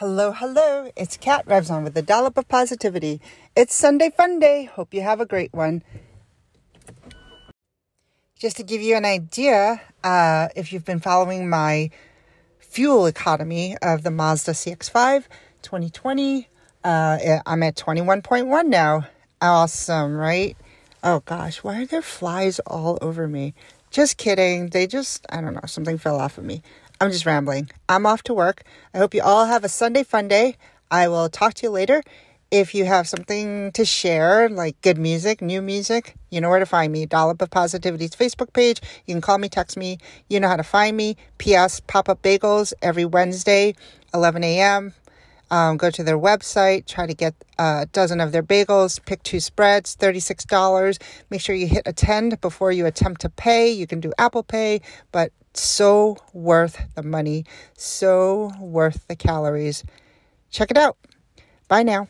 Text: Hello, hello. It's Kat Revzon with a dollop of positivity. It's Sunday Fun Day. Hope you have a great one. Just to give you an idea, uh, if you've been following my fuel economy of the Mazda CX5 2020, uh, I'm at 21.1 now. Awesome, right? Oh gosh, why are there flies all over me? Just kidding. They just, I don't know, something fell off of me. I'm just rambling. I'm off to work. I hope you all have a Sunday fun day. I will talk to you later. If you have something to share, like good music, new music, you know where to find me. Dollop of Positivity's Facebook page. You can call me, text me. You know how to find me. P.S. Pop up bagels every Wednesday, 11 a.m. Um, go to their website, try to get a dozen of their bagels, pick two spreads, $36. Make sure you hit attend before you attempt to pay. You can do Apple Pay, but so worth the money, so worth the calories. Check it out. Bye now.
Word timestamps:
Hello, 0.00 0.30
hello. 0.30 0.90
It's 0.94 1.16
Kat 1.16 1.46
Revzon 1.46 1.82
with 1.82 1.96
a 1.96 2.02
dollop 2.02 2.36
of 2.36 2.46
positivity. 2.48 3.18
It's 3.56 3.74
Sunday 3.74 4.10
Fun 4.10 4.38
Day. 4.38 4.64
Hope 4.64 4.92
you 4.92 5.00
have 5.00 5.22
a 5.22 5.24
great 5.24 5.54
one. 5.54 5.82
Just 8.38 8.58
to 8.58 8.62
give 8.62 8.82
you 8.82 8.94
an 8.94 9.06
idea, 9.06 9.80
uh, 10.04 10.48
if 10.54 10.70
you've 10.70 10.84
been 10.84 11.00
following 11.00 11.48
my 11.48 11.88
fuel 12.58 13.06
economy 13.06 13.74
of 13.80 14.02
the 14.02 14.10
Mazda 14.10 14.52
CX5 14.52 15.24
2020, 15.62 16.46
uh, 16.84 17.38
I'm 17.46 17.62
at 17.62 17.76
21.1 17.76 18.66
now. 18.66 19.06
Awesome, 19.40 20.14
right? 20.14 20.58
Oh 21.02 21.20
gosh, 21.20 21.64
why 21.64 21.80
are 21.80 21.86
there 21.86 22.02
flies 22.02 22.58
all 22.66 22.98
over 23.00 23.26
me? 23.26 23.54
Just 23.90 24.18
kidding. 24.18 24.68
They 24.68 24.86
just, 24.86 25.24
I 25.30 25.40
don't 25.40 25.54
know, 25.54 25.60
something 25.64 25.96
fell 25.96 26.20
off 26.20 26.36
of 26.36 26.44
me. 26.44 26.62
I'm 27.00 27.10
just 27.10 27.26
rambling. 27.26 27.70
I'm 27.88 28.06
off 28.06 28.22
to 28.24 28.34
work. 28.34 28.62
I 28.94 28.98
hope 28.98 29.12
you 29.12 29.22
all 29.22 29.44
have 29.44 29.64
a 29.64 29.68
Sunday 29.68 30.02
fun 30.02 30.28
day. 30.28 30.56
I 30.90 31.08
will 31.08 31.28
talk 31.28 31.52
to 31.54 31.66
you 31.66 31.70
later. 31.70 32.02
If 32.50 32.74
you 32.74 32.84
have 32.86 33.06
something 33.06 33.72
to 33.72 33.84
share, 33.84 34.48
like 34.48 34.80
good 34.80 34.96
music, 34.96 35.42
new 35.42 35.60
music, 35.60 36.14
you 36.30 36.40
know 36.40 36.48
where 36.48 36.60
to 36.60 36.64
find 36.64 36.92
me. 36.92 37.04
Dollop 37.04 37.42
of 37.42 37.50
Positivity's 37.50 38.12
Facebook 38.12 38.52
page. 38.54 38.80
You 39.04 39.14
can 39.14 39.20
call 39.20 39.36
me, 39.36 39.48
text 39.48 39.76
me. 39.76 39.98
You 40.28 40.40
know 40.40 40.48
how 40.48 40.56
to 40.56 40.62
find 40.62 40.96
me. 40.96 41.16
P.S. 41.36 41.80
Pop 41.80 42.08
up 42.08 42.22
bagels 42.22 42.72
every 42.80 43.04
Wednesday, 43.04 43.74
11 44.14 44.42
a.m. 44.44 44.94
Um, 45.50 45.76
go 45.76 45.90
to 45.90 46.02
their 46.02 46.18
website, 46.18 46.86
try 46.86 47.06
to 47.06 47.14
get 47.14 47.34
a 47.58 47.86
dozen 47.92 48.20
of 48.20 48.32
their 48.32 48.42
bagels, 48.42 49.04
pick 49.04 49.22
two 49.22 49.40
spreads, 49.40 49.96
$36. 49.96 50.98
Make 51.30 51.40
sure 51.40 51.54
you 51.54 51.68
hit 51.68 51.82
attend 51.86 52.40
before 52.40 52.72
you 52.72 52.86
attempt 52.86 53.20
to 53.20 53.28
pay. 53.28 53.70
You 53.70 53.86
can 53.86 54.00
do 54.00 54.12
Apple 54.18 54.42
Pay, 54.42 54.80
but 55.12 55.32
so 55.54 56.16
worth 56.32 56.82
the 56.94 57.02
money, 57.02 57.44
so 57.76 58.52
worth 58.60 59.06
the 59.08 59.16
calories. 59.16 59.84
Check 60.50 60.70
it 60.70 60.76
out. 60.76 60.96
Bye 61.68 61.82
now. 61.82 62.08